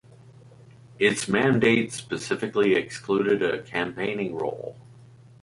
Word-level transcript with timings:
Its 0.97 1.27
mandate 1.27 1.93
specifically 1.93 2.73
excluded 2.73 3.43
a 3.43 3.61
campaigning 3.61 4.33
role. 4.33 4.75